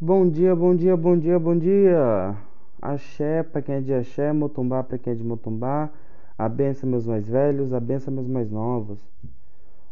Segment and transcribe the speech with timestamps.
[0.00, 2.36] Bom dia, bom dia, bom dia, bom dia.
[2.80, 5.90] Axé pra quem é de axé, motumbá pra quem é de motumbá.
[6.38, 9.00] A benção meus mais velhos, a benção meus mais novos.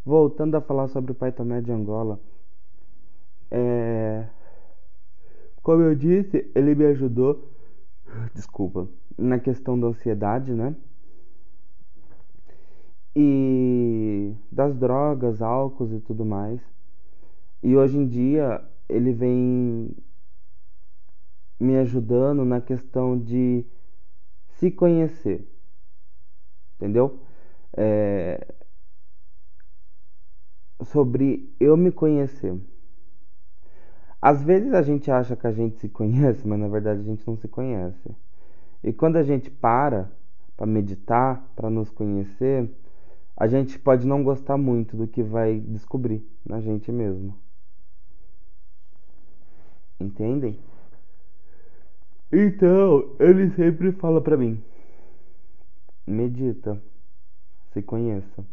[0.05, 2.21] Voltando a falar sobre o Pai Tomé de Angola.
[3.51, 4.29] É...
[5.61, 7.43] Como eu disse, ele me ajudou,
[8.33, 8.89] desculpa,
[9.19, 10.77] na questão da ansiedade, né?
[13.17, 16.61] E das drogas, álcools e tudo mais.
[17.61, 19.97] E hoje em dia ele vem
[21.59, 23.65] me ajudando na questão de
[24.49, 25.47] se conhecer,
[26.77, 27.21] entendeu?
[27.77, 28.55] É,
[30.85, 32.59] sobre eu me conhecer.
[34.21, 37.27] Às vezes a gente acha que a gente se conhece, mas na verdade a gente
[37.27, 38.15] não se conhece.
[38.83, 40.11] E quando a gente para
[40.57, 42.71] para meditar, para nos conhecer,
[43.37, 47.37] a gente pode não gostar muito do que vai descobrir na gente mesmo.
[49.99, 50.59] Entendem?
[52.33, 54.63] Então, ele sempre fala para mim:
[56.07, 56.81] medita,
[57.73, 58.45] se conheça.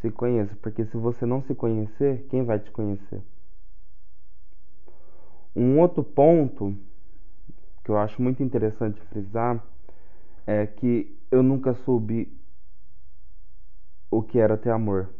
[0.00, 3.22] Se conheça, porque se você não se conhecer, quem vai te conhecer?
[5.56, 6.76] Um outro ponto
[7.82, 9.64] que eu acho muito interessante frisar
[10.46, 12.32] é que eu nunca soube
[14.10, 15.10] o que era ter amor.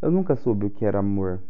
[0.00, 1.40] Eu nunca soube o que era amor.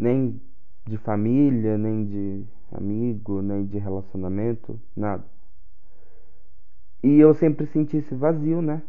[0.00, 0.40] Nem
[0.86, 5.24] de família, nem de amigo, nem de relacionamento, nada.
[7.02, 8.82] E eu sempre senti esse vazio, né?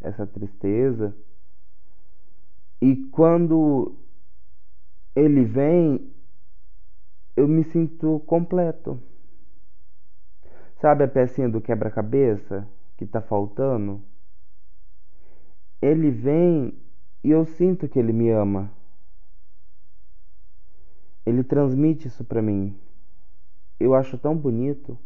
[0.00, 1.14] Essa tristeza.
[2.82, 3.94] E quando
[5.14, 6.12] ele vem,
[7.36, 9.00] eu me sinto completo.
[10.80, 14.02] Sabe a pecinha do quebra-cabeça que tá faltando?
[15.80, 16.74] Ele vem
[17.22, 18.72] e eu sinto que ele me ama.
[21.24, 22.78] Ele transmite isso para mim.
[23.78, 24.98] Eu acho tão bonito.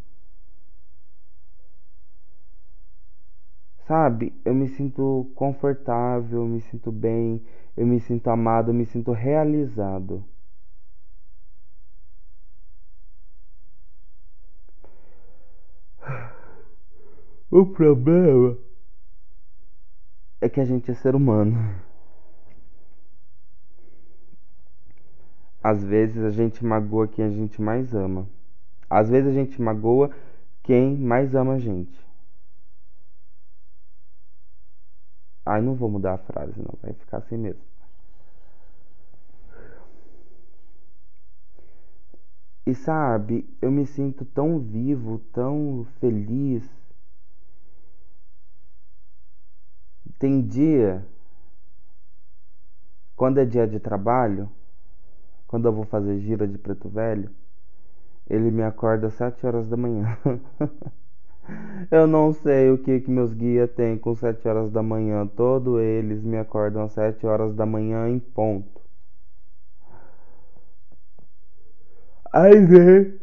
[3.87, 7.44] Sabe, eu me sinto confortável, eu me sinto bem,
[7.77, 10.25] eu me sinto amado, eu me sinto realizado.
[17.50, 18.59] O problema
[20.41, 21.56] é que a gente é ser humano.
[25.65, 28.29] Às vezes a gente magoa quem a gente mais ama.
[28.91, 30.11] Às vezes a gente magoa
[30.63, 31.99] quem mais ama a gente.
[35.47, 36.79] Ai, não vou mudar a frase, não.
[36.83, 37.63] Vai ficar assim mesmo.
[42.67, 46.63] E sabe, eu me sinto tão vivo, tão feliz.
[50.19, 51.07] Tem dia,
[53.17, 54.51] quando é dia de trabalho,
[55.54, 57.31] quando eu vou fazer gira de preto velho,
[58.28, 60.19] ele me acorda às 7 horas da manhã.
[61.92, 65.25] eu não sei o que que meus guias têm com 7 horas da manhã.
[65.28, 68.82] Todos eles me acordam às 7 horas da manhã em ponto.
[72.32, 73.16] Aí vem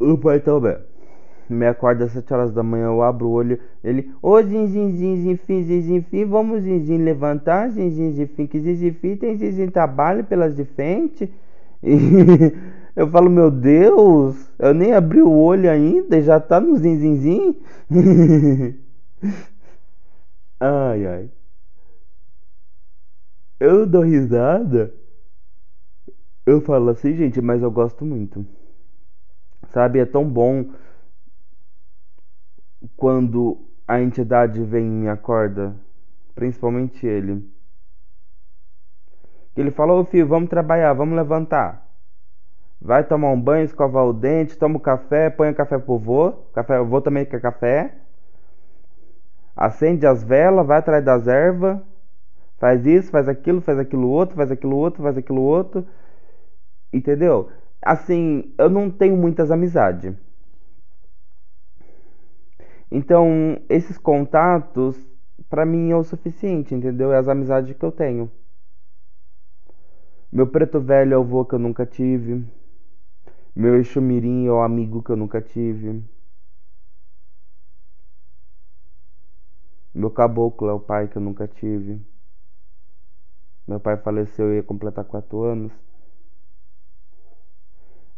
[0.00, 0.95] o pai também
[1.52, 5.36] me acorda às 7 horas da manhã, eu abro o olho, ele, ô zinzin, zinzin,
[5.36, 10.54] fim, zinzin, fim, vamos zinzin levantar, zinzin, zinzin, que zinzin, fim, tem zinzin trabalho pelas
[10.54, 11.32] de frente.
[11.82, 11.92] E
[12.96, 17.56] eu falo, meu Deus, eu nem abri o olho ainda, já tá no zinzinzin.
[20.60, 21.30] ai, ai.
[23.60, 24.92] Eu dou risada.
[26.46, 28.46] Eu falo assim, gente, mas eu gosto muito.
[29.68, 30.70] Sabe, é tão bom
[32.96, 35.74] quando a entidade vem e me acorda,
[36.34, 37.48] principalmente ele.
[39.56, 41.86] Ele fala, ô filho, vamos trabalhar, vamos levantar.
[42.80, 45.98] Vai tomar um banho, escovar o dente, toma o um café, põe o café pro
[45.98, 46.32] vô.
[46.52, 47.94] Café, o vô também quer café.
[49.56, 51.80] Acende as velas, vai atrás das ervas.
[52.58, 55.86] Faz isso, faz aquilo, faz aquilo outro, faz aquilo outro, faz aquilo outro.
[56.92, 57.48] Entendeu?
[57.80, 60.14] Assim, eu não tenho muitas amizades.
[62.90, 64.96] Então, esses contatos,
[65.48, 67.12] para mim, é o suficiente, entendeu?
[67.12, 68.30] É as amizades que eu tenho.
[70.30, 72.44] Meu preto velho é o vô que eu nunca tive.
[73.54, 76.04] Meu Exumirim é o amigo que eu nunca tive.
[79.94, 82.00] Meu caboclo é o pai que eu nunca tive.
[83.66, 85.72] Meu pai faleceu e ia completar quatro anos.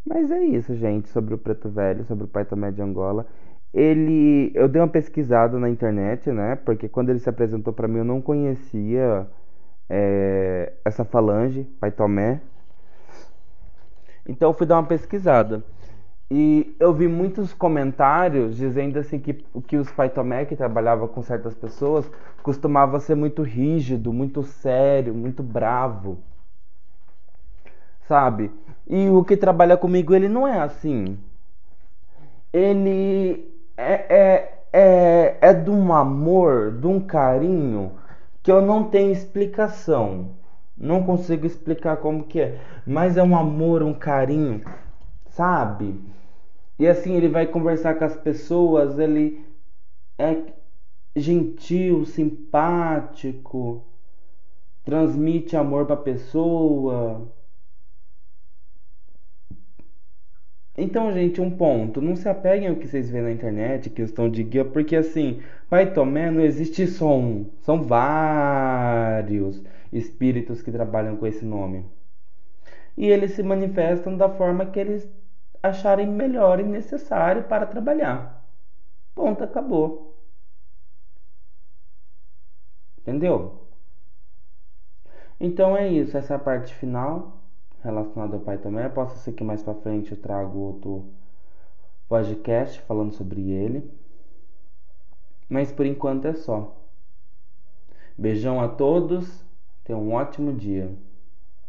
[0.05, 3.27] Mas é isso, gente, sobre o preto velho, sobre o pai também de Angola
[3.73, 6.57] ele eu dei uma pesquisada na internet, né?
[6.57, 9.27] Porque quando ele se apresentou para mim eu não conhecia
[9.89, 12.41] é, essa falange, Pai Tomé.
[14.27, 15.65] Então eu fui dar uma pesquisada.
[16.31, 19.33] E eu vi muitos comentários dizendo assim que,
[19.67, 22.11] que os Pai Tomé que trabalhava com certas pessoas
[22.43, 26.19] costumava ser muito rígido, muito sério, muito bravo.
[28.07, 28.51] Sabe?
[28.87, 31.19] E o que trabalha comigo, ele não é assim.
[32.53, 37.93] Ele é, é, é, é de um amor, de um carinho
[38.43, 40.37] que eu não tenho explicação.
[40.77, 44.63] Não consigo explicar como que é, mas é um amor, um carinho,
[45.31, 46.01] sabe?
[46.79, 49.45] E assim ele vai conversar com as pessoas, ele
[50.19, 50.37] é
[51.17, 53.85] gentil, simpático,
[54.85, 57.29] transmite amor para pessoa.
[60.81, 62.01] Então, gente, um ponto.
[62.01, 65.93] Não se apeguem ao que vocês vêem na internet, questão de guia, porque assim, Pai
[65.93, 67.51] Tomé não existe só um.
[67.63, 69.61] São vários
[69.93, 71.85] espíritos que trabalham com esse nome.
[72.97, 75.09] E eles se manifestam da forma que eles
[75.61, 78.45] acharem melhor e necessário para trabalhar.
[79.17, 80.17] Ponto, acabou.
[82.99, 83.67] Entendeu?
[85.41, 87.38] Então é isso, essa é a parte final
[87.83, 88.89] relacionada ao Pai também.
[88.91, 91.05] Posso ser que mais para frente eu trago outro
[92.09, 93.91] podcast falando sobre ele.
[95.49, 96.77] Mas por enquanto é só.
[98.17, 99.45] Beijão a todos,
[99.85, 100.91] tenham um ótimo dia.